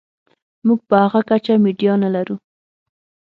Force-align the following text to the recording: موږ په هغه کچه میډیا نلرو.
موږ 0.67 0.79
په 0.89 0.95
هغه 1.03 1.21
کچه 1.29 1.53
میډیا 1.63 1.93
نلرو. 2.03 2.35